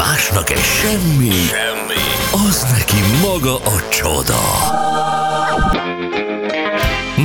Másnak 0.00 0.50
egy 0.50 0.58
semmi, 0.58 1.30
semmi, 1.30 2.02
az 2.48 2.66
neki 2.72 2.96
maga 3.22 3.54
a 3.56 3.88
csoda. 3.90 4.40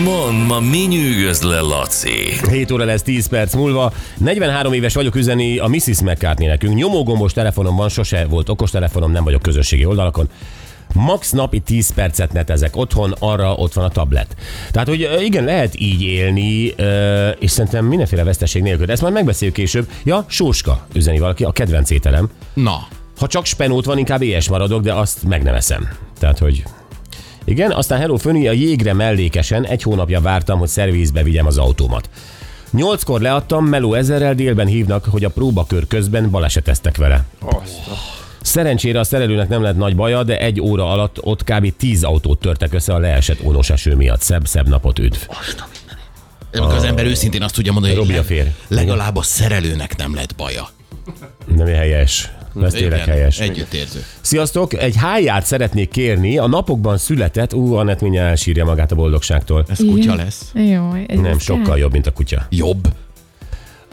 Mond, 0.04 0.48
ma 0.48 0.60
mi 0.60 0.78
nyűgöz 0.78 1.42
le, 1.42 1.60
Laci? 1.60 2.40
7 2.50 2.72
óra 2.72 2.86
lesz 2.86 3.02
10 3.02 3.28
perc 3.28 3.54
múlva. 3.54 3.94
43 4.18 4.74
éves 4.74 4.94
vagyok 4.94 5.16
üzeni 5.16 5.58
a 5.58 5.68
Mrs. 5.68 6.02
McCartney 6.02 6.48
nekünk. 6.48 6.76
Nyomógombos 6.76 7.34
telefonom 7.34 7.76
van, 7.76 7.90
sose 7.90 8.26
volt 8.26 8.50
okostelefonom, 8.50 9.12
nem 9.12 9.24
vagyok 9.24 9.42
közösségi 9.42 9.86
oldalakon. 9.86 10.30
Max 10.96 11.32
napi 11.32 11.60
10 11.60 11.94
percet 11.94 12.34
netezek 12.34 12.76
otthon, 12.76 13.16
arra 13.20 13.54
ott 13.54 13.74
van 13.74 13.86
a 13.86 13.90
tablet. 13.90 14.36
Tehát, 14.72 14.88
hogy 14.88 15.10
igen, 15.22 15.44
lehet 15.44 15.80
így 15.80 16.02
élni, 16.02 16.74
és 17.40 17.52
szerintem 17.52 17.86
mindenféle 17.86 18.24
veszteség 18.24 18.62
nélkül. 18.62 18.86
De 18.86 18.92
ezt 18.92 19.02
majd 19.02 19.14
megbeszéljük 19.14 19.56
később. 19.56 19.90
Ja, 20.04 20.26
sóska, 20.28 20.88
üzeni 20.94 21.20
valaki, 21.20 21.44
a 21.44 21.52
kedvenc 21.52 21.90
ételem. 21.90 22.30
Na, 22.54 22.88
Ha 23.18 23.28
csak 23.28 23.46
spenót 23.46 23.86
van, 23.86 23.98
inkább 23.98 24.22
éhes 24.22 24.50
maradok, 24.50 24.82
de 24.82 24.94
azt 24.94 25.24
meg 25.24 25.44
nem 25.44 25.54
eszem. 25.54 25.88
Tehát, 26.20 26.38
hogy 26.38 26.64
igen, 27.46 27.72
aztán 27.72 28.00
Hello 28.00 28.18
Föni, 28.18 28.48
a 28.48 28.52
jégre 28.52 28.94
mellékesen 28.94 29.66
egy 29.66 29.82
hónapja 29.82 30.22
vártam, 30.22 30.60
hogy 30.60 30.68
szervizbe 30.68 31.24
vigyem 31.24 31.46
az 31.46 31.58
autómat. 31.58 32.10
Nyolckor 32.72 33.22
leadtam, 33.22 33.66
Meló 33.66 33.94
ezerrel 33.94 34.36
délben 34.36 34.68
hívnak, 34.68 35.06
hogy 35.06 35.24
a 35.24 35.30
próbakör 35.30 35.88
közben 35.88 36.30
baleseteztek 36.30 36.98
vele. 36.98 37.26
Szerencsére 38.46 39.00
a 39.00 39.04
szerelőnek 39.04 39.48
nem 39.48 39.62
lett 39.62 39.76
nagy 39.76 39.96
baja, 39.96 40.24
de 40.24 40.38
egy 40.40 40.62
óra 40.62 40.92
alatt 40.92 41.18
ott 41.24 41.44
kb. 41.44 41.74
10 41.78 42.04
autót 42.04 42.40
törtek 42.40 42.74
össze 42.74 42.94
a 42.94 42.98
leesett 42.98 43.44
ónos 43.44 43.70
eső 43.70 43.96
miatt. 43.96 44.22
Szebb, 44.22 44.48
szebb 44.48 44.68
napot 44.68 45.00
üdv. 45.00 45.18
amikor 46.54 46.76
az 46.76 46.84
ember 46.84 47.06
őszintén 47.06 47.44
azt 47.44 47.56
tudja 47.56 47.72
mondani, 47.72 47.96
hogy 47.96 48.18
a 48.18 48.24
fér. 48.24 48.52
legalább 48.68 49.16
a 49.16 49.22
szerelőnek 49.22 49.96
nem 49.96 50.16
lett 50.16 50.36
baja. 50.36 50.70
Nem 51.56 51.68
helyes. 51.68 52.32
Ez 52.62 52.74
tényleg 52.74 53.02
Igen, 53.02 53.16
helyes. 53.16 53.40
Együttérző. 53.40 54.04
Sziasztok! 54.22 54.74
Egy 54.74 54.96
háját 54.96 55.46
szeretnék 55.46 55.90
kérni. 55.90 56.38
A 56.38 56.48
napokban 56.48 56.98
született, 56.98 57.54
ú, 57.54 57.74
Annett 57.74 58.02
mindjárt 58.02 58.30
elsírja 58.30 58.66
magát 58.66 58.92
a 58.92 58.96
boldogságtól. 58.96 59.66
Ez 59.70 59.78
kutya 59.78 60.16
lesz. 60.16 60.52
Jó, 60.54 60.94
ez 61.08 61.20
Nem, 61.20 61.40
sokkal 61.40 61.64
kell. 61.64 61.78
jobb, 61.78 61.92
mint 61.92 62.08
a 62.08 62.12
kutya. 62.12 62.46
Jobb. 62.50 62.88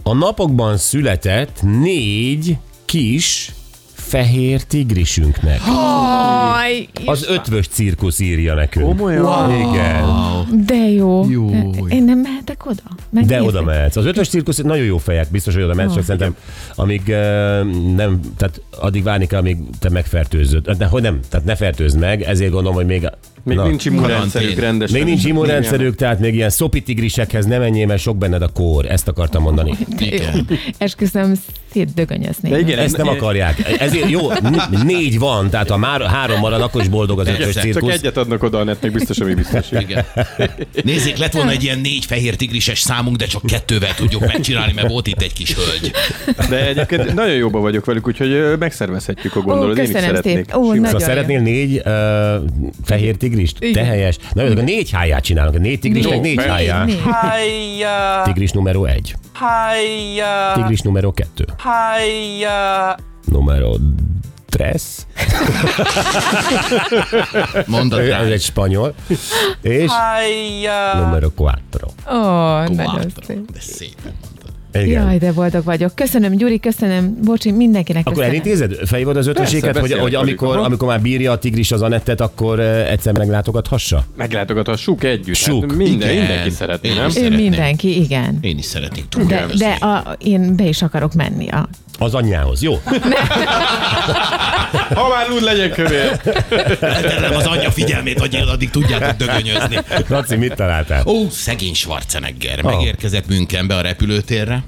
A 0.02 0.14
napokban 0.14 0.76
született 0.76 1.62
négy 1.62 2.56
kis 2.84 3.52
fehér 4.12 4.62
tigrisünknek. 4.62 5.60
Aj, 5.66 6.88
Az 7.04 7.26
ötvös 7.28 7.66
cirkusz 7.68 8.20
írja 8.20 8.54
nekünk. 8.54 8.86
Komolyan? 8.86 9.50
Igen. 9.50 10.04
de 10.66 10.74
jó. 10.74 11.30
Jó. 11.30 11.48
Én 11.88 12.04
nem 12.04 12.18
mehetek 12.18 12.66
oda? 12.66 12.82
De 12.84 12.96
Megnézni? 13.10 13.46
oda 13.46 13.62
mehetsz. 13.62 13.96
Az 13.96 14.04
ötös 14.04 14.28
cirkusz 14.28 14.56
nagyon 14.56 14.84
jó 14.84 14.98
fejek, 14.98 15.26
biztos, 15.30 15.54
hogy 15.54 15.62
oda 15.62 15.74
mehetsz, 15.74 15.94
csak 15.94 16.04
szerintem 16.04 16.36
amíg 16.74 17.00
uh, 17.00 17.14
nem, 17.94 18.20
tehát 18.36 18.60
addig 18.80 19.02
várni 19.02 19.26
kell, 19.26 19.38
amíg 19.40 19.56
te 19.78 19.90
megfertőzöd. 19.90 20.70
De 20.70 20.86
hogy 20.86 21.02
nem, 21.02 21.20
tehát 21.28 21.46
ne 21.46 21.54
fertőzd 21.56 21.98
meg, 21.98 22.22
ezért 22.22 22.50
gondolom, 22.50 22.76
hogy 22.76 22.86
még... 22.86 23.08
Még 23.44 23.56
na, 23.56 23.66
nincs 23.66 23.84
immunrendszerük 23.84 24.58
rendesen. 24.58 24.98
Még 24.98 25.08
nincs 25.08 25.24
immunrendszerük, 25.24 25.94
tehát 25.94 26.18
még 26.18 26.34
ilyen 26.34 26.50
szopitigrisekhez 26.50 27.46
ne 27.46 27.58
menjél, 27.58 27.86
mert 27.86 28.00
sok 28.00 28.16
benned 28.16 28.42
a 28.42 28.48
kór. 28.48 28.86
Ezt 28.90 29.08
akartam 29.08 29.42
mondani. 29.42 29.72
Igen. 29.98 30.48
Esküszöm, 30.78 31.34
szétdögönyezni. 31.72 32.48
De 32.50 32.58
igen, 32.58 32.78
Ezt 32.78 32.96
nem 32.96 33.08
akarják. 33.08 33.72
Ezért 33.80 34.10
jó, 34.10 34.20
négy 34.84 35.18
van, 35.18 35.50
tehát 35.50 35.70
ha 35.70 35.76
már 35.76 36.00
három 36.06 36.38
marad, 36.40 36.60
akkor 36.60 36.80
is 36.82 36.88
boldog 36.88 37.20
az 37.20 37.28
ötös 37.28 37.44
Csak 37.44 37.52
Csak 37.52 37.62
cirkusz. 37.62 37.94
egyet 37.94 38.16
adnak 38.16 38.42
oda 38.42 38.58
a 38.58 38.64
netnek, 38.64 38.92
biztos, 38.92 39.18
ami 39.18 39.34
biztos. 39.34 39.66
Igen. 39.88 40.04
Nézzék, 40.84 41.16
lett 41.16 41.32
volna 41.32 41.50
egy 41.50 41.62
ilyen 41.62 41.78
négy 41.78 42.04
fehér 42.04 42.36
tigrises 42.36 42.80
számunk, 42.80 43.16
de 43.16 43.24
csak 43.26 43.42
kettővel 43.46 43.94
tudjuk 43.94 44.26
megcsinálni, 44.26 44.72
mert 44.72 44.88
volt 44.88 45.06
itt 45.06 45.22
egy 45.22 45.32
kis 45.32 45.54
hölgy. 45.54 45.92
De 46.48 46.66
egyébként 46.66 47.14
nagyon 47.14 47.34
jóba 47.36 47.60
vagyok 47.60 47.84
velük, 47.84 48.06
úgyhogy 48.06 48.58
megszervezhetjük 48.58 49.36
a 49.36 49.40
gondolod. 49.40 49.76
Én 49.78 49.84
is 49.84 49.90
köszönöm 49.90 50.14
szeretnék. 50.14 50.56
Ó, 50.56 50.74
Szóval 50.74 51.00
szeretnél 51.00 51.40
négy 51.40 51.82
uh, 51.84 51.92
fehér 52.84 53.16
tigrist? 53.16 53.58
Te 53.72 53.84
helyes. 53.84 54.16
Na 54.32 54.42
jó, 54.42 54.52
négy 54.52 54.90
háját 54.90 55.22
csinálunk. 55.24 55.58
Négy 55.58 55.78
tigrisnek 55.78 56.20
négy 56.20 56.36
meg- 56.36 56.46
hájá. 56.46 56.84
Négy. 56.84 57.00
Hájjá, 57.10 58.22
Tigris 58.22 58.50
numero 58.50 58.84
egy. 58.84 59.14
hájjá, 59.32 60.52
Tigris 60.54 60.80
numero 60.80 61.12
kettő. 61.12 61.44
Hájjá. 61.62 62.96
Numero 63.24 63.74
tres. 64.48 64.82
Mondod 67.66 67.98
rá. 68.08 68.18
Ez 68.20 68.28
egy 68.30 68.40
spanyol. 68.42 68.94
És 69.60 69.90
Hájjá. 69.90 71.00
numero 71.04 71.30
quattro. 71.30 71.88
Ó, 72.10 72.14
nagyon 72.62 72.74
Quattro. 72.76 73.24
szép. 73.26 73.50
De 73.52 73.60
szépen 73.60 74.12
mondtad. 74.20 74.31
Igen. 74.72 75.02
Jaj, 75.02 75.18
de 75.18 75.32
boldog 75.32 75.64
vagyok. 75.64 75.94
Köszönöm, 75.94 76.36
Gyuri, 76.36 76.60
köszönöm. 76.60 77.16
Bocsi, 77.24 77.50
mindenkinek 77.50 78.06
Akkor 78.06 78.12
köszönöm. 78.12 78.40
elintézed 78.40 78.86
fejvad 78.88 79.16
az 79.16 79.26
ötöséket, 79.26 79.72
Persze, 79.72 79.80
hogy, 79.80 80.00
hogy 80.00 80.14
amikor, 80.14 80.56
aha. 80.56 80.64
amikor 80.64 80.88
már 80.88 81.00
bírja 81.00 81.32
a 81.32 81.38
tigris 81.38 81.72
az 81.72 81.82
Anettet, 81.82 82.20
akkor 82.20 82.58
uh, 82.58 82.90
egyszer 82.90 83.18
meglátogathassa? 83.18 84.04
Meglátogathassuk 84.16 85.04
együtt. 85.04 85.34
Suk. 85.34 85.60
Hát 85.70 85.76
minden, 85.76 86.10
Igen. 86.10 86.26
mindenki 86.26 86.50
szeretné, 86.50 86.88
Én 86.88 86.94
nem? 86.94 87.10
Ő 87.16 87.36
mindenki, 87.36 88.00
igen. 88.00 88.38
Én 88.40 88.58
is 88.58 88.64
szeretnék. 88.64 89.04
De, 89.28 89.46
de 89.58 89.70
a, 89.70 90.16
én 90.18 90.56
be 90.56 90.64
is 90.64 90.82
akarok 90.82 91.14
menni. 91.14 91.48
A, 91.48 91.68
Az 92.02 92.14
anyjához, 92.14 92.62
jó? 92.62 92.80
Ha 94.94 95.08
már 95.08 95.30
úgy 95.30 95.42
legyen 95.42 95.70
kövér. 95.70 96.20
Elterelem 96.80 97.34
az 97.36 97.46
anyja 97.46 97.70
figyelmét, 97.70 98.18
hogy 98.20 98.34
addig 98.34 98.70
tudjátok 98.70 99.26
dögönyözni. 99.26 99.78
Laci, 100.08 100.36
mit 100.36 100.54
találtál? 100.54 101.02
Ó, 101.06 101.28
szegény 101.30 101.74
Schwarzenegger. 101.74 102.62
Megérkezett 102.62 103.28
Münchenbe 103.28 103.76
a 103.76 103.80
repülőtérre. 103.80 104.62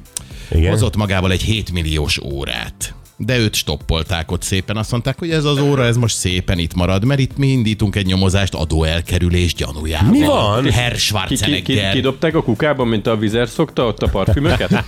Igen. 0.50 0.70
Hozott 0.70 0.96
magával 0.96 1.30
egy 1.30 1.42
7 1.42 1.72
milliós 1.72 2.18
órát. 2.18 2.93
De 3.16 3.38
őt 3.38 3.54
stoppolták 3.54 4.30
ott 4.30 4.42
szépen, 4.42 4.76
azt 4.76 4.90
mondták, 4.90 5.18
hogy 5.18 5.30
ez 5.30 5.44
az 5.44 5.58
óra, 5.58 5.84
ez 5.84 5.96
most 5.96 6.16
szépen 6.16 6.58
itt 6.58 6.74
marad, 6.74 7.04
mert 7.04 7.20
itt 7.20 7.36
mi 7.36 7.46
indítunk 7.46 7.96
egy 7.96 8.06
nyomozást 8.06 8.54
adóelkerülés 8.54 9.54
gyanújával. 9.54 10.10
Mi 10.10 10.20
van? 10.20 10.70
Herr 10.70 10.88
Ki, 10.88 10.94
ki, 10.94 10.94
ki, 10.94 11.00
Schwarzenegger. 11.00 11.92
kidobták 11.92 12.34
a 12.34 12.42
kukában, 12.42 12.88
mint 12.88 13.06
a 13.06 13.16
vizer 13.16 13.48
szokta 13.48 13.86
ott 13.86 14.02
a 14.02 14.08
parfümöket? 14.08 14.84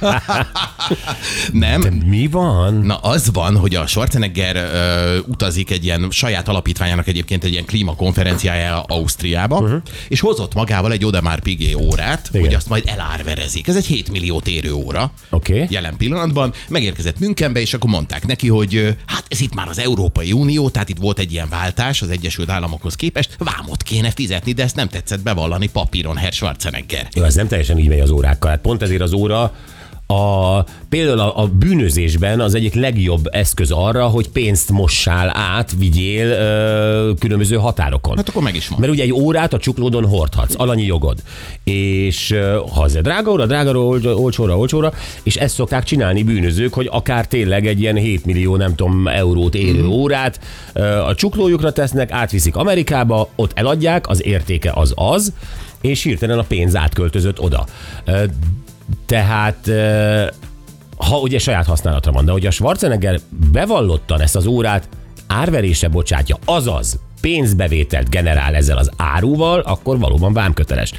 Nem, 1.52 1.80
De 1.80 1.90
mi 1.90 2.26
van? 2.26 2.74
Na 2.74 2.96
az 2.96 3.30
van, 3.32 3.56
hogy 3.56 3.74
a 3.74 3.86
Schwarzenegger 3.86 4.56
ö, 4.56 5.18
utazik 5.26 5.70
egy 5.70 5.84
ilyen 5.84 6.06
saját 6.10 6.48
alapítványának 6.48 7.06
egyébként 7.06 7.44
egy 7.44 7.52
ilyen 7.52 7.64
klímakonferenciájára 7.64 8.82
Ausztriába, 8.82 9.58
uh-huh. 9.58 9.82
és 10.08 10.20
hozott 10.20 10.54
magával 10.54 10.92
egy 10.92 11.04
Odemar 11.04 11.40
Pigé 11.40 11.72
órát, 11.72 12.28
Igen. 12.30 12.40
hogy 12.40 12.54
azt 12.54 12.68
majd 12.68 12.82
elárverezik. 12.86 13.68
Ez 13.68 13.76
egy 13.76 13.86
7 13.86 14.10
millió 14.10 14.42
érő 14.44 14.72
óra. 14.72 15.10
Oké. 15.30 15.66
Jelen 15.70 15.96
pillanatban 15.96 16.52
megérkezett 16.68 17.18
Münchenbe, 17.18 17.60
és 17.60 17.74
akkor 17.74 17.90
mondták 17.90 18.15
neki, 18.24 18.48
hogy 18.48 18.96
hát 19.06 19.24
ez 19.28 19.40
itt 19.40 19.54
már 19.54 19.68
az 19.68 19.78
Európai 19.78 20.32
Unió, 20.32 20.68
tehát 20.68 20.88
itt 20.88 20.98
volt 20.98 21.18
egy 21.18 21.32
ilyen 21.32 21.48
váltás 21.48 22.02
az 22.02 22.10
Egyesült 22.10 22.50
Államokhoz 22.50 22.94
képest, 22.94 23.36
vámot 23.38 23.82
kéne 23.82 24.10
fizetni, 24.10 24.52
de 24.52 24.62
ezt 24.62 24.76
nem 24.76 24.88
tetszett 24.88 25.20
bevallani 25.20 25.68
papíron 25.68 26.16
Herr 26.16 26.32
Schwarzenegger. 26.32 27.08
Jó, 27.14 27.22
ez 27.22 27.34
nem 27.34 27.48
teljesen 27.48 27.78
így 27.78 27.88
megy 27.88 28.00
az 28.00 28.10
órákkal. 28.10 28.50
Hát 28.50 28.60
pont 28.60 28.82
ezért 28.82 29.00
az 29.00 29.12
óra 29.12 29.54
a, 30.06 30.62
például 30.88 31.18
a, 31.18 31.42
a 31.42 31.46
bűnözésben 31.46 32.40
az 32.40 32.54
egyik 32.54 32.74
legjobb 32.74 33.26
eszköz 33.30 33.70
arra, 33.70 34.06
hogy 34.06 34.28
pénzt 34.28 34.70
mossál 34.70 35.32
át, 35.36 35.72
vigyél 35.78 36.26
ö, 36.30 37.12
különböző 37.18 37.56
határokon. 37.56 38.16
Hát 38.16 38.28
akkor 38.28 38.42
meg 38.42 38.54
is 38.54 38.68
van. 38.68 38.80
Mert 38.80 38.92
ugye 38.92 39.02
egy 39.02 39.12
órát 39.12 39.52
a 39.52 39.58
csuklódon 39.58 40.06
hordhatsz, 40.06 40.54
alanyi 40.56 40.84
jogod. 40.84 41.18
És 41.64 42.30
ö, 42.30 42.58
ha 42.74 42.84
egy 42.84 43.00
drága 43.00 43.30
óra, 43.30 43.46
drága 43.46 43.78
óra, 43.78 44.14
olcsóra, 44.14 44.58
olcsóra, 44.58 44.92
és 45.22 45.36
ezt 45.36 45.54
szokták 45.54 45.84
csinálni 45.84 46.22
bűnözők, 46.22 46.74
hogy 46.74 46.88
akár 46.92 47.26
tényleg 47.26 47.66
egy 47.66 47.80
ilyen 47.80 47.96
7 47.96 48.24
millió, 48.24 48.56
nem 48.56 48.74
tudom, 48.74 49.08
eurót 49.08 49.54
érő 49.54 49.80
Mhm. 49.82 49.90
órát 49.90 50.40
ö, 50.72 50.82
a 50.84 51.14
csuklójukra 51.14 51.72
tesznek, 51.72 52.10
átviszik 52.10 52.56
Amerikába, 52.56 53.28
ott 53.36 53.50
eladják, 53.54 54.08
az 54.08 54.24
értéke 54.26 54.72
az 54.74 54.92
az, 54.94 55.32
és 55.80 56.02
hirtelen 56.02 56.38
a 56.38 56.42
pénz 56.42 56.76
átköltözött 56.76 57.40
oda. 57.40 57.66
Tehát 59.06 59.70
ha 60.96 61.18
ugye 61.18 61.38
saját 61.38 61.66
használatra 61.66 62.12
van, 62.12 62.24
de 62.24 62.32
hogy 62.32 62.46
a 62.46 62.50
Schwarzenegger 62.50 63.20
bevallottan 63.52 64.20
ezt 64.20 64.36
az 64.36 64.46
órát 64.46 64.88
árverése 65.26 65.88
bocsátja, 65.88 66.36
azaz 66.44 66.98
pénzbevételt 67.20 68.10
generál 68.10 68.54
ezzel 68.54 68.76
az 68.76 68.90
áruval, 68.96 69.60
akkor 69.60 69.98
valóban 69.98 70.32
vámköteles. 70.32 70.92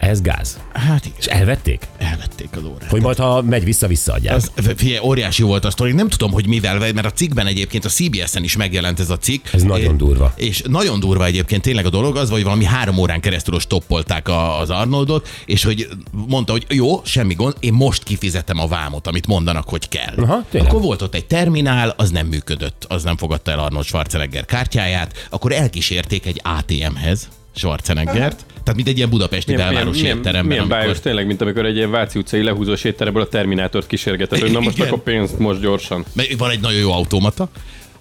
Ez 0.00 0.20
gáz. 0.20 0.60
Hát 0.72 1.04
igen, 1.04 1.16
És 1.18 1.26
elvették? 1.26 1.86
elvették 1.98 2.48
az 2.52 2.64
órát. 2.64 2.90
Hogy 2.90 3.00
majd, 3.00 3.16
ha 3.16 3.42
megy 3.42 3.64
vissza, 3.64 3.86
visszaadják. 3.86 4.34
Az, 4.34 4.50
figyelj, 4.76 4.98
óriási 4.98 5.42
volt 5.42 5.64
a 5.64 5.70
sztori. 5.70 5.92
Nem 5.92 6.08
tudom, 6.08 6.32
hogy 6.32 6.46
mivel, 6.46 6.78
mert 6.78 7.04
a 7.04 7.10
cikkben 7.10 7.46
egyébként 7.46 7.84
a 7.84 7.88
CBS-en 7.88 8.44
is 8.44 8.56
megjelent 8.56 9.00
ez 9.00 9.10
a 9.10 9.18
cikk. 9.18 9.46
Ez 9.52 9.62
nagyon 9.62 9.96
durva. 9.96 10.32
És 10.36 10.62
nagyon 10.68 11.00
durva 11.00 11.24
egyébként 11.24 11.62
tényleg 11.62 11.86
a 11.86 11.90
dolog 11.90 12.16
az, 12.16 12.30
hogy 12.30 12.42
valami 12.42 12.64
három 12.64 12.98
órán 12.98 13.20
keresztül 13.20 13.60
stoppolták 13.60 14.28
a, 14.28 14.58
az 14.58 14.70
Arnoldot, 14.70 15.28
és 15.46 15.64
hogy 15.64 15.88
mondta, 16.12 16.52
hogy 16.52 16.66
jó, 16.68 17.04
semmi 17.04 17.34
gond, 17.34 17.54
én 17.60 17.72
most 17.72 18.02
kifizetem 18.02 18.58
a 18.58 18.66
vámot, 18.66 19.06
amit 19.06 19.26
mondanak, 19.26 19.68
hogy 19.68 19.88
kell. 19.88 20.14
Aha, 20.16 20.44
tényleg. 20.50 20.70
akkor 20.70 20.82
volt 20.82 21.02
ott 21.02 21.14
egy 21.14 21.26
terminál, 21.26 21.94
az 21.96 22.10
nem 22.10 22.26
működött, 22.26 22.84
az 22.88 23.02
nem 23.02 23.16
fogadta 23.16 23.50
el 23.50 23.58
Arnold 23.58 23.84
Schwarzenegger 23.84 24.44
kártyáját, 24.44 25.26
akkor 25.30 25.52
elkísérték 25.52 26.26
egy 26.26 26.40
ATM-hez 26.44 27.28
Schwarzeneggert, 27.54 28.16
tehát 28.16 28.44
Tehát 28.46 28.74
mint 28.74 28.88
egy 28.88 28.96
ilyen 28.96 29.10
budapesti 29.10 29.54
belvárosi 29.54 30.00
milyen, 30.00 30.16
étteremben. 30.16 30.46
milyen 30.46 30.62
amikor- 30.62 30.78
bájos 30.82 31.00
tényleg, 31.00 31.26
mint 31.26 31.40
amikor 31.40 31.64
egy 31.66 31.76
ilyen 31.76 31.90
Váci 31.90 32.18
utcai 32.18 32.42
lehúzós 32.42 32.84
étteremből 32.84 33.22
a 33.22 33.28
Terminátort 33.28 33.86
kísérgeted, 33.86 34.40
hogy 34.40 34.52
na 34.52 34.60
most 34.60 34.76
Igen. 34.76 34.88
akkor 34.88 35.02
pénzt 35.02 35.38
most 35.38 35.60
gyorsan. 35.60 36.04
Mert 36.12 36.32
van 36.38 36.50
egy 36.50 36.60
nagyon 36.60 36.80
jó 36.80 36.92
automata, 36.92 37.48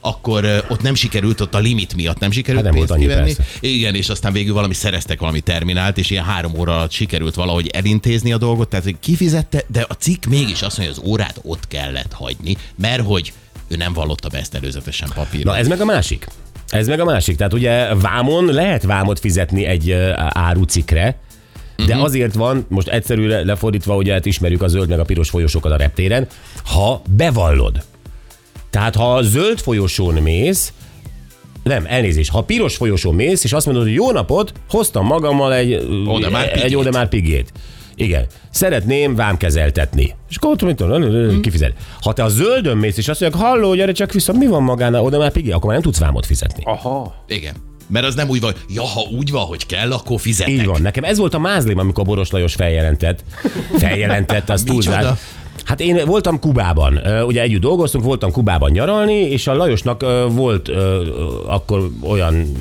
akkor 0.02 0.66
ott 0.70 0.82
nem 0.82 0.96
sikerült, 0.96 1.42
ott 1.42 1.56
a 1.56 1.60
limit 1.60 1.96
miatt 1.96 2.20
nem 2.20 2.32
sikerült 2.32 2.64
Hát 2.66 2.74
nem 2.74 2.86
pénzt 2.86 3.02
kivenni. 3.02 3.34
persze. 3.36 3.44
Igen, 3.60 3.96
és 3.96 4.10
aztán 4.10 4.34
végül 4.34 4.54
valami 4.54 4.74
szereztek 4.74 5.20
valami 5.20 5.40
terminált, 5.40 5.98
és 5.98 6.10
ilyen 6.10 6.24
három 6.24 6.54
óra 6.58 6.76
alatt 6.76 6.92
sikerült 6.92 7.36
valahogy 7.36 7.68
elintézni 7.68 8.34
a 8.34 8.38
dolgot, 8.38 8.70
tehát 8.70 8.86
hogy 8.86 8.96
kifizette, 9.00 9.64
de 9.68 9.86
a 9.90 9.94
cikk 9.94 10.26
mégis 10.26 10.62
azt 10.62 10.78
mondja, 10.78 10.96
hogy 10.96 11.04
az 11.04 11.12
órát 11.12 11.40
ott 11.44 11.68
kellett 11.68 12.14
hagyni, 12.14 12.56
mert 12.76 13.06
hogy 13.06 13.34
ő 13.68 13.76
nem 13.76 13.94
vallotta 13.94 14.28
be 14.28 14.38
ezt 14.38 14.56
előzetesen 14.56 15.10
papírra. 15.16 15.52
Na 15.52 15.58
ez 15.58 15.68
meg 15.68 15.82
a 15.82 15.86
másik. 15.86 16.28
Ez 16.70 16.88
meg 16.88 17.00
a 17.00 17.06
másik. 17.06 17.38
Tehát 17.38 17.54
ugye 17.54 17.96
vámon 17.96 18.46
lehet 18.46 18.84
vámot 18.84 19.20
fizetni 19.20 19.66
egy 19.66 19.92
árucikre, 20.30 21.16
de 21.88 21.96
Mhm. 21.96 22.04
azért 22.04 22.34
van, 22.34 22.66
most 22.70 22.88
egyszerűre 22.88 23.44
lefordítva, 23.44 23.96
ugye 23.96 24.14
hát 24.14 24.26
ismerjük 24.26 24.62
a 24.62 24.68
zöld 24.68 24.90
meg 24.90 25.00
a 25.00 25.04
piros 25.04 25.30
folyosókat 25.30 25.72
a 25.72 25.76
reptéren, 25.78 26.28
ha 26.66 27.02
bevallod. 27.10 27.84
Tehát 28.70 28.96
ha 28.96 29.14
a 29.16 29.22
zöld 29.22 29.60
folyosón 29.60 30.14
mész, 30.14 30.74
nem, 31.64 31.86
elnézést, 31.88 32.32
ha 32.32 32.42
piros 32.42 32.76
folyosón 32.76 33.16
mész, 33.16 33.44
és 33.44 33.54
azt 33.54 33.66
mondod, 33.66 33.84
hogy 33.84 33.94
jó 33.94 34.12
napot, 34.12 34.54
hoztam 34.70 35.06
magammal 35.06 35.54
egy, 35.54 35.74
Oda-már 36.08 36.46
egy 36.54 36.62
pigét. 36.62 36.76
oda 36.76 36.92
már 36.92 37.10
pigét. 37.10 37.52
Igen. 38.00 38.26
Szeretném 38.50 39.16
vámkezeltetni. 39.16 40.16
És 40.30 40.36
akkor 40.36 40.52
ott 40.52 40.62
mit 40.62 40.76
tudom, 40.76 41.42
kifizet. 41.42 41.74
Ha 42.02 42.14
te 42.14 42.24
a 42.24 42.30
zöldön 42.30 42.78
mész, 42.78 42.98
és 42.98 43.08
azt 43.08 43.22
mondják, 43.22 43.44
halló, 43.44 43.74
gyere 43.74 43.92
csak 43.92 44.12
vissza, 44.12 44.34
mi 44.34 44.48
van 44.48 44.64
magánál, 44.64 45.02
oda 45.02 45.18
már 45.18 45.32
pigé, 45.32 45.50
akkor 45.50 45.64
már 45.64 45.74
nem 45.74 45.82
tudsz 45.82 46.00
vámot 46.00 46.26
fizetni. 46.26 46.64
Aha. 46.66 47.24
Igen. 47.28 47.54
Mert 47.88 48.06
az 48.06 48.16
nem 48.16 48.30
úgy 48.30 48.40
van, 48.40 48.54
ja, 48.68 48.84
ha 48.84 49.02
úgy 49.18 49.32
van, 49.32 49.46
hogy 49.46 49.66
kell, 49.66 49.92
akkor 49.92 50.20
fizetek. 50.20 50.54
Így 50.54 50.66
van. 50.66 50.82
Nekem 50.82 51.04
ez 51.04 51.18
volt 51.18 51.34
a 51.34 51.40
mázlim, 51.40 51.78
amikor 51.78 52.06
Boros 52.06 52.32
Lajos 52.32 52.54
feljelentett. 52.54 53.24
Feljelentett, 53.80 54.50
az 54.50 54.64
túlzás. 54.64 55.06
Hát 55.64 55.80
én 55.80 56.06
voltam 56.06 56.40
Kubában, 56.40 57.00
ugye 57.26 57.42
együtt 57.42 57.62
dolgoztunk, 57.62 58.04
voltam 58.04 58.32
Kubában 58.32 58.72
nyaralni, 58.72 59.14
és 59.14 59.48
a 59.48 59.56
Lajosnak 59.56 60.06
volt 60.32 60.70
akkor 61.48 61.90
olyan, 62.02 62.52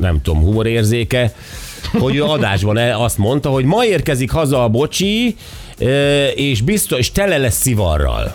nem 0.00 0.22
tudom, 0.22 0.42
humorérzéke, 0.42 1.34
hogy 1.92 2.16
ő 2.16 2.22
adásban 2.24 2.78
el- 2.78 3.00
azt 3.00 3.18
mondta, 3.18 3.48
hogy 3.50 3.64
ma 3.64 3.84
érkezik 3.84 4.30
haza 4.30 4.62
a 4.64 4.68
bocsi, 4.68 5.36
és 6.34 6.60
biztos, 6.62 6.98
és 6.98 7.12
tele 7.12 7.36
lesz 7.38 7.60
szivarral. 7.60 8.34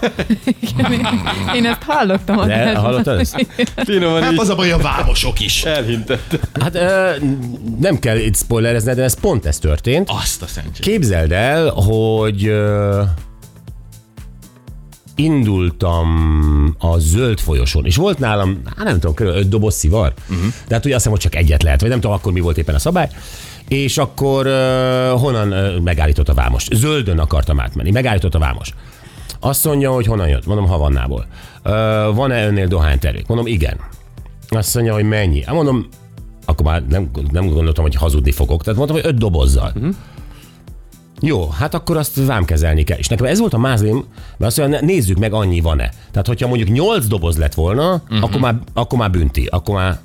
Én 1.56 1.66
ezt 1.66 1.84
hallottam. 1.86 2.36
De 2.36 2.42
adásban. 2.54 2.84
hallottad 2.84 3.20
ezt? 3.20 3.46
Finoman 3.76 4.22
Hát 4.24 4.32
így 4.32 4.40
az 4.40 4.50
a 4.50 4.56
baj, 4.56 4.72
a 4.72 4.78
vámosok 4.78 5.40
is. 5.40 5.64
elhintett. 5.64 6.40
Hát 6.62 6.74
nem 7.80 8.00
kell 8.00 8.18
itt 8.18 8.36
spoilerezni, 8.36 8.94
de 8.94 9.04
ez 9.04 9.20
pont 9.20 9.46
ez 9.46 9.60
történt. 9.60 10.10
Azt 10.22 10.42
a 10.42 10.48
szentség. 10.48 10.82
Képzeld 10.86 11.32
el, 11.32 11.70
hogy 11.70 12.52
indultam 15.24 16.76
a 16.80 16.98
zöld 16.98 17.40
folyosón, 17.40 17.86
és 17.86 17.96
volt 17.96 18.20
nálam, 18.20 18.62
hát 18.76 18.86
nem 18.86 19.00
tudom, 19.00 19.14
kb. 19.14 19.36
öt 19.36 19.50
doboz 19.50 19.74
szivar, 19.76 20.14
uh-huh. 20.30 20.46
de 20.68 20.76
hát 20.76 20.86
ugye 20.86 20.96
azt 20.96 21.04
hiszem, 21.04 21.12
hogy 21.12 21.20
csak 21.20 21.36
egyet 21.36 21.64
lehet, 21.64 21.82
vagy 21.82 21.90
nem 21.90 22.00
tudom 22.00 22.16
akkor 22.16 22.32
mi 22.34 22.40
volt 22.40 22.58
éppen 22.58 22.76
a 22.76 22.80
szabály, 22.80 23.10
és 23.68 23.98
akkor 23.98 24.48
uh, 24.48 25.20
honnan 25.20 25.52
uh, 25.52 25.80
megállított 25.80 26.30
a 26.30 26.34
vámos? 26.34 26.68
Zöldön 26.72 27.20
akartam 27.20 27.60
átmenni, 27.60 27.92
megállított 27.92 28.36
a 28.36 28.40
vámos. 28.40 28.74
Azt 29.40 29.66
mondja, 29.66 29.92
hogy 29.92 30.06
honnan 30.06 30.28
jött? 30.28 30.46
Mondom, 30.46 30.68
Havannából. 30.68 31.26
Uh, 31.64 31.72
van-e 32.16 32.48
önnél 32.48 32.68
dohánytermék? 32.68 33.28
Mondom, 33.28 33.48
igen. 33.48 33.80
Azt 34.50 34.76
mondja, 34.76 34.94
hogy 34.94 35.04
mennyi? 35.04 35.44
Hát 35.44 35.56
mondom, 35.56 35.88
akkor 36.46 36.66
már 36.66 36.86
nem, 36.86 37.10
nem 37.32 37.48
gondoltam, 37.48 37.84
hogy 37.84 37.96
hazudni 37.96 38.32
fogok. 38.32 38.64
Tehát 38.64 38.78
mondtam, 38.78 39.02
hogy 39.02 39.12
öt 39.12 39.18
dobozzal. 39.18 39.72
Uh-huh. 39.76 39.96
Jó, 41.22 41.50
hát 41.50 41.74
akkor 41.74 41.98
azt 41.98 42.26
vámkezelni 42.26 42.84
kell. 42.84 42.98
És 42.98 43.08
nekem 43.08 43.26
ez 43.26 43.40
volt 43.40 43.54
a 43.54 43.58
mázlim, 43.58 43.96
mert 44.38 44.52
azt 44.52 44.58
mondja, 44.58 44.80
nézzük 44.82 45.18
meg, 45.18 45.34
annyi 45.34 45.60
van-e. 45.60 45.90
Tehát, 46.12 46.28
hogyha 46.28 46.48
mondjuk 46.48 46.70
8 46.70 47.06
doboz 47.06 47.38
lett 47.38 47.54
volna, 47.54 47.94
uh-huh. 47.94 48.24
akkor, 48.24 48.40
már, 48.40 48.56
akkor 48.74 49.00
már 49.00 49.12
bünti, 49.12 49.46
akkor 49.46 49.76
már 49.76 50.00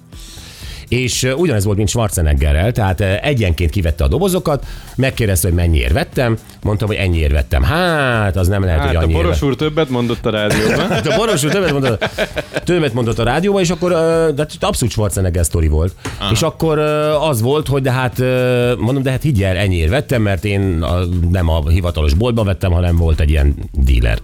és 0.88 1.32
ugyanez 1.36 1.64
volt, 1.64 1.76
mint 1.76 1.88
Schwarzeneggerrel, 1.88 2.72
tehát 2.72 3.00
egyenként 3.00 3.70
kivette 3.70 4.04
a 4.04 4.08
dobozokat, 4.08 4.66
megkérdezte, 4.96 5.48
hogy 5.48 5.56
mennyiért 5.56 5.92
vettem, 5.92 6.36
mondtam, 6.62 6.88
hogy 6.88 6.96
ennyiért 6.96 7.32
vettem. 7.32 7.62
Hát, 7.62 8.36
az 8.36 8.48
nem 8.48 8.64
lehet, 8.64 8.78
Hát 8.78 8.86
hogy 8.86 8.96
a 8.96 9.00
annyiért. 9.00 9.22
Boros 9.22 9.42
úr 9.42 9.56
többet 9.56 9.88
mondott 9.88 10.26
a 10.26 10.30
rádióban. 10.30 10.88
Hát 10.96 11.06
a 11.06 11.16
Boros 11.16 11.44
úr 11.44 11.50
többet 11.50 11.72
mondott, 11.72 12.04
többet 12.64 12.92
mondott 12.92 13.18
a 13.18 13.24
rádióban, 13.24 13.62
és 13.62 13.70
akkor 13.70 13.90
de 14.34 14.42
hát 14.42 14.56
abszolút 14.60 14.92
Schwarzenegger 14.92 15.44
sztori 15.44 15.68
volt. 15.68 15.94
Aha. 16.18 16.30
És 16.32 16.42
akkor 16.42 16.78
az 17.20 17.40
volt, 17.40 17.68
hogy 17.68 17.82
de 17.82 17.92
hát, 17.92 18.18
mondom, 18.78 19.02
de 19.02 19.10
hát 19.10 19.22
higgyel, 19.22 19.56
ennyiért 19.56 19.90
vettem, 19.90 20.22
mert 20.22 20.44
én 20.44 20.82
a, 20.82 20.98
nem 21.30 21.48
a 21.48 21.68
hivatalos 21.68 22.14
boltba 22.14 22.44
vettem, 22.44 22.72
hanem 22.72 22.96
volt 22.96 23.20
egy 23.20 23.30
ilyen 23.30 23.54
dealer. 23.72 24.18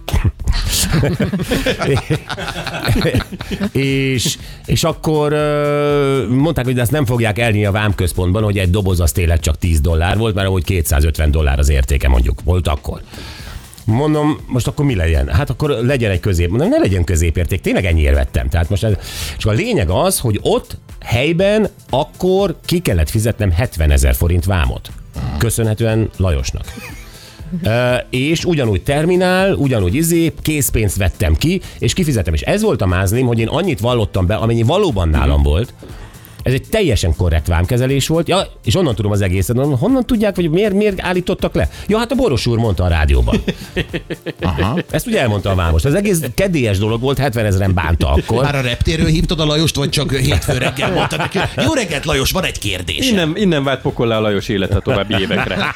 És, 3.71 4.37
és 4.65 4.83
akkor 4.83 5.31
mondták, 6.29 6.65
hogy 6.65 6.79
ezt 6.79 6.91
nem 6.91 7.05
fogják 7.05 7.39
elni 7.39 7.65
a 7.65 7.71
vámközpontban, 7.71 8.43
hogy 8.43 8.57
egy 8.57 8.69
doboz 8.69 8.99
az 8.99 9.11
tényleg 9.11 9.39
csak 9.39 9.57
10 9.57 9.81
dollár 9.81 10.17
volt, 10.17 10.35
mert 10.35 10.47
ahogy 10.47 10.63
250 10.63 11.31
dollár 11.31 11.59
az 11.59 11.69
értéke 11.69 12.07
mondjuk 12.07 12.41
volt 12.43 12.67
akkor. 12.67 13.01
Mondom, 13.85 14.39
most 14.47 14.67
akkor 14.67 14.85
mi 14.85 14.95
legyen? 14.95 15.27
Hát 15.27 15.49
akkor 15.49 15.69
legyen 15.69 16.11
egy 16.11 16.19
közép. 16.19 16.49
Mondom, 16.49 16.69
ne 16.69 16.77
legyen 16.77 17.03
középérték, 17.03 17.61
tényleg 17.61 17.85
ennyiért 17.85 18.15
vettem. 18.15 18.49
Tehát 18.49 18.69
most 18.69 18.83
ez, 18.83 18.93
és 19.37 19.45
a 19.45 19.51
lényeg 19.51 19.89
az, 19.89 20.19
hogy 20.19 20.39
ott 20.41 20.77
helyben 20.99 21.69
akkor 21.89 22.55
ki 22.65 22.79
kellett 22.79 23.09
fizetnem 23.09 23.51
70 23.51 23.91
ezer 23.91 24.15
forint 24.15 24.45
vámot. 24.45 24.91
Köszönhetően 25.37 26.09
Lajosnak. 26.17 26.65
És 28.09 28.45
ugyanúgy 28.45 28.83
terminál, 28.83 29.53
ugyanúgy 29.53 29.95
izé, 29.95 30.33
készpénzt 30.41 30.97
vettem 30.97 31.35
ki, 31.35 31.61
és 31.79 31.93
kifizettem. 31.93 32.33
És 32.33 32.41
ez 32.41 32.61
volt 32.61 32.81
a 32.81 32.85
mázlim, 32.85 33.25
hogy 33.25 33.39
én 33.39 33.47
annyit 33.47 33.79
vallottam 33.79 34.25
be, 34.25 34.35
amennyi 34.35 34.63
valóban 34.63 35.09
nálam 35.09 35.43
volt. 35.43 35.73
Ez 36.43 36.53
egy 36.53 36.63
teljesen 36.69 37.15
korrekt 37.15 37.47
vámkezelés 37.47 38.07
volt, 38.07 38.27
ja, 38.27 38.47
és 38.65 38.75
onnan 38.75 38.95
tudom 38.95 39.11
az 39.11 39.21
egészet. 39.21 39.57
Honnan 39.57 40.05
tudják, 40.05 40.35
hogy 40.35 40.49
miért, 40.49 40.73
miért 40.73 41.01
állítottak 41.01 41.55
le? 41.55 41.69
Ja, 41.87 41.97
hát 41.97 42.11
a 42.11 42.15
Boros 42.15 42.45
úr 42.45 42.57
mondta 42.57 42.83
a 42.83 42.87
rádióban. 42.87 43.43
Aha. 44.41 44.79
Ezt 44.89 45.07
ugye 45.07 45.21
elmondta 45.21 45.49
a 45.49 45.55
vámos. 45.55 45.83
Ez 45.83 45.93
egész 45.93 46.21
kedélyes 46.35 46.77
dolog 46.77 47.01
volt, 47.01 47.17
70 47.17 47.45
ezeren 47.45 47.73
bánta 47.73 48.09
akkor. 48.09 48.43
Már 48.43 48.55
a 48.55 48.61
reptérről 48.61 49.07
hívtad 49.07 49.39
a 49.39 49.45
Lajost, 49.45 49.75
vagy 49.75 49.89
csak 49.89 50.11
hétfő 50.15 50.57
reggel 50.57 50.91
mondtad 50.91 51.19
neki, 51.19 51.39
jó 51.63 51.73
reggelt 51.73 52.05
Lajos, 52.05 52.31
van 52.31 52.43
egy 52.43 52.59
kérdés. 52.59 53.09
Innen, 53.09 53.33
innen 53.35 53.63
vált 53.63 53.81
pokollá 53.81 54.17
a 54.17 54.21
Lajos 54.21 54.47
élete 54.47 54.79
további 54.79 55.15
évekre. 55.19 55.75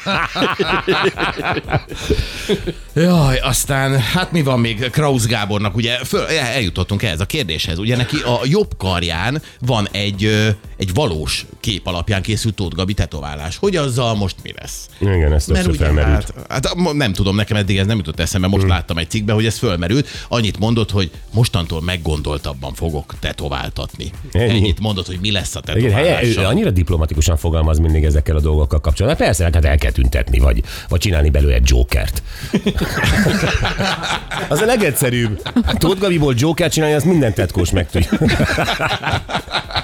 Jaj, 2.94 3.38
aztán, 3.38 3.98
hát 3.98 4.32
mi 4.32 4.42
van 4.42 4.60
még 4.60 4.90
Kraus 4.90 5.26
Gábornak, 5.26 5.76
ugye 5.76 5.96
föl, 6.04 6.26
eljutottunk 6.26 7.02
ehhez 7.02 7.20
a 7.20 7.24
kérdéshez. 7.24 7.78
Ugye 7.78 7.96
neki 7.96 8.16
a 8.16 8.40
jobb 8.44 8.70
karján 8.76 9.42
van 9.60 9.88
egy, 9.92 10.56
egy 10.76 10.94
valós 10.94 11.46
kép 11.60 11.86
alapján 11.86 12.22
készült 12.22 12.54
Tóth 12.54 12.76
Gabi 12.76 12.94
tetoválás. 12.94 13.56
Hogy 13.56 13.76
azzal 13.76 14.14
most 14.14 14.36
mi 14.42 14.52
lesz? 14.60 14.88
Igen, 14.98 15.32
ez 15.32 15.44
többször 15.44 15.76
felmerült. 15.76 16.32
hát, 16.48 16.66
hát 16.66 16.92
nem 16.92 17.12
tudom, 17.12 17.36
nekem 17.36 17.56
eddig 17.56 17.78
ez 17.78 17.86
nem 17.86 17.96
jutott 17.96 18.20
eszembe, 18.20 18.46
most 18.46 18.62
hmm. 18.62 18.70
láttam 18.70 18.98
egy 18.98 19.10
cikkben, 19.10 19.34
hogy 19.34 19.46
ez 19.46 19.58
fölmerült. 19.58 20.08
Annyit 20.28 20.58
mondott, 20.58 20.90
hogy 20.90 21.10
mostantól 21.32 21.82
meggondoltabban 21.82 22.74
fogok 22.74 23.14
tetováltatni. 23.20 24.10
Ennyi. 24.32 24.50
Ennyit 24.50 24.80
mondott, 24.80 25.06
hogy 25.06 25.18
mi 25.20 25.32
lesz 25.32 25.54
a 25.54 25.60
Igen, 25.74 25.92
helye, 25.92 26.46
annyira 26.46 26.70
diplomatikusan 26.70 27.36
fogalmaz 27.36 27.78
mindig 27.78 28.04
ezekkel 28.04 28.36
a 28.36 28.40
dolgokkal 28.40 28.80
kapcsolatban. 28.80 29.26
Persze, 29.26 29.44
hát 29.44 29.64
el 29.64 29.78
kell 29.78 29.92
tüntetni, 29.92 30.38
vagy, 30.38 30.62
vagy 30.88 31.00
csinálni 31.00 31.30
belőle 31.30 31.54
egy 31.54 31.68
jokert. 31.68 32.22
az 34.48 34.60
a 34.60 34.64
legegyszerűbb. 34.64 35.42
Tóth 35.78 36.00
Gabiból 36.00 36.34
jokert 36.36 36.72
csinálni, 36.72 36.94
az 36.94 37.04
minden 37.04 37.34
tetkós 37.34 37.70
meg 37.70 37.90
tudja. 37.90 38.10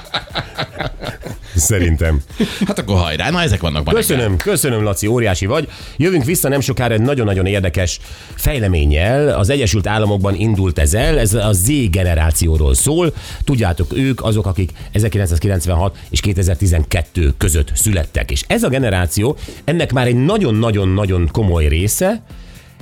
Szerintem. 1.71 2.21
Hát 2.67 2.79
akkor 2.79 2.97
hajrá, 2.97 3.31
na 3.31 3.43
ezek 3.43 3.61
vannak 3.61 3.85
reggel. 3.85 4.01
Köszönöm, 4.01 4.37
köszönöm, 4.37 4.83
Laci, 4.83 5.07
óriási 5.07 5.47
vagy. 5.47 5.69
Jövünk 5.97 6.25
vissza 6.25 6.49
nem 6.49 6.61
sokára 6.61 6.95
egy 6.95 7.01
nagyon-nagyon 7.01 7.47
érdekes 7.47 8.01
fejleménnyel. 8.35 9.29
Az 9.29 9.51
Egyesült 9.51 9.87
Államokban 9.87 10.35
indult 10.35 10.79
ez 10.79 10.95
el, 10.95 11.19
ez 11.19 11.35
a 11.35 11.53
Z 11.53 11.69
generációról 11.91 12.75
szól. 12.75 13.15
Tudjátok, 13.45 13.97
ők 13.97 14.25
azok, 14.25 14.47
akik 14.47 14.71
1996 14.93 15.97
és 16.11 16.21
2012 16.21 17.35
között 17.39 17.71
születtek. 17.75 18.31
És 18.31 18.45
ez 18.47 18.63
a 18.63 18.69
generáció, 18.69 19.37
ennek 19.65 19.93
már 19.93 20.07
egy 20.07 20.25
nagyon-nagyon-nagyon 20.25 21.29
komoly 21.33 21.69
része, 21.69 22.23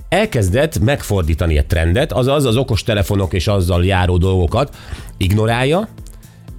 elkezdett 0.08 0.78
megfordítani 0.78 1.58
a 1.58 1.64
trendet, 1.66 2.12
azaz 2.12 2.44
az 2.44 2.56
okos 2.56 2.82
telefonok 2.82 3.32
és 3.32 3.46
azzal 3.46 3.84
járó 3.84 4.16
dolgokat 4.16 4.74
ignorálja, 5.16 5.88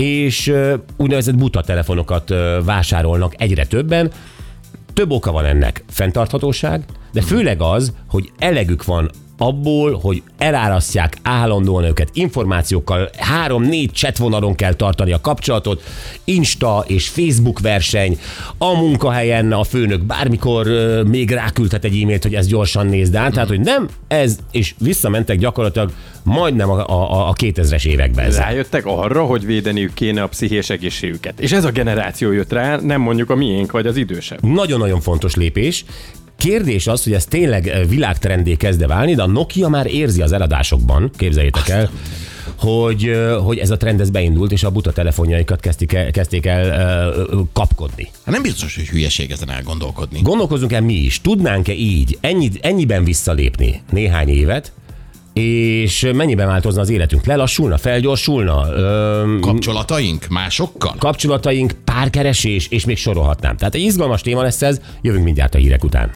és 0.03 0.53
úgynevezett 0.97 1.37
buta 1.37 1.61
telefonokat 1.61 2.33
vásárolnak 2.63 3.33
egyre 3.37 3.65
többen. 3.65 4.11
Több 4.93 5.11
oka 5.11 5.31
van 5.31 5.45
ennek. 5.45 5.83
Fenntarthatóság, 5.89 6.85
de 7.11 7.21
főleg 7.21 7.61
az, 7.61 7.93
hogy 8.07 8.31
elegük 8.37 8.85
van 8.85 9.09
abból, 9.47 9.99
hogy 10.01 10.23
elárasztják 10.37 11.17
állandóan 11.21 11.83
őket 11.83 12.09
információkkal, 12.13 13.09
három-négy 13.17 13.91
csetvonalon 13.91 14.55
kell 14.55 14.73
tartani 14.73 15.11
a 15.11 15.21
kapcsolatot, 15.21 15.83
Insta 16.23 16.83
és 16.87 17.07
Facebook 17.07 17.59
verseny, 17.59 18.19
a 18.57 18.73
munkahelyen 18.73 19.51
a 19.51 19.63
főnök 19.63 20.03
bármikor 20.03 20.67
ö, 20.67 21.03
még 21.03 21.31
ráküldhet 21.31 21.83
egy 21.83 22.01
e-mailt, 22.01 22.23
hogy 22.23 22.35
ezt 22.35 22.49
gyorsan 22.49 22.87
nézd 22.87 23.15
át, 23.15 23.33
tehát 23.33 23.49
hogy 23.49 23.59
nem 23.59 23.87
ez, 24.07 24.37
és 24.51 24.75
visszamentek 24.79 25.37
gyakorlatilag 25.37 25.91
majdnem 26.23 26.69
a, 26.69 26.87
a, 26.87 27.29
a 27.29 27.33
2000-es 27.33 27.85
években. 27.85 28.25
ezzel. 28.25 28.43
Rájöttek 28.43 28.85
arra, 28.85 29.23
hogy 29.23 29.45
védeniük 29.45 29.93
kéne 29.93 30.21
a 30.21 30.27
pszichés 30.27 30.69
egészségüket. 30.69 31.39
És 31.39 31.51
ez 31.51 31.65
a 31.65 31.71
generáció 31.71 32.31
jött 32.31 32.51
rá, 32.51 32.77
nem 32.77 33.01
mondjuk 33.01 33.29
a 33.29 33.35
miénk 33.35 33.71
vagy 33.71 33.85
az 33.85 33.97
idősebb. 33.97 34.43
Nagyon-nagyon 34.43 35.01
fontos 35.01 35.35
lépés. 35.35 35.85
Kérdés 36.37 36.87
az, 36.87 37.03
hogy 37.03 37.13
ez 37.13 37.25
tényleg 37.25 37.67
eh, 37.67 37.87
világtrendé 37.87 38.55
kezd 38.55 38.87
válni, 38.87 39.15
de 39.15 39.21
a 39.21 39.27
Nokia 39.27 39.67
már 39.67 39.85
érzi 39.85 40.21
az 40.21 40.31
eladásokban, 40.31 41.11
képzeljétek 41.17 41.69
el, 41.69 41.89
hogy, 42.55 43.05
eh, 43.07 43.35
hogy 43.37 43.57
ez 43.57 43.69
a 43.69 43.77
trend 43.77 43.99
ez 44.01 44.09
beindult, 44.09 44.51
és 44.51 44.63
a 44.63 44.69
buta 44.69 44.91
telefonjaikat 44.91 45.59
kezdték 45.59 45.93
el, 45.93 46.11
kezdték 46.11 46.45
el 46.45 47.25
uh, 47.31 47.39
kapkodni. 47.53 48.09
Hát 48.25 48.33
nem 48.33 48.41
biztos, 48.41 48.75
hogy 48.75 48.87
hülyeség 48.87 49.31
ezen 49.31 49.49
elgondolkodni. 49.49 50.19
Gondolkozunk 50.21 50.73
el 50.73 50.81
mi 50.81 50.93
is, 50.93 51.21
tudnánk-e 51.21 51.73
így 51.73 52.17
ennyi, 52.21 52.51
ennyiben 52.61 53.03
visszalépni 53.03 53.81
néhány 53.91 54.29
évet, 54.29 54.71
és 55.33 56.09
mennyiben 56.13 56.47
változna 56.47 56.81
az 56.81 56.89
életünk? 56.89 57.25
Lelassulna, 57.25 57.77
felgyorsulna, 57.77 58.73
öm, 58.73 59.39
Kapcsolataink 59.39 60.27
másokkal? 60.27 60.95
kapcsolataink, 60.97 61.75
párkeresés, 61.83 62.67
és 62.67 62.85
még 62.85 62.97
sorolhatnám. 62.97 63.57
Tehát 63.57 63.75
egy 63.75 63.81
izgalmas 63.81 64.21
téma 64.21 64.41
lesz 64.41 64.61
ez, 64.61 64.81
jövünk 65.01 65.23
mindjárt 65.23 65.55
a 65.55 65.57
hírek 65.57 65.83
után. 65.83 66.11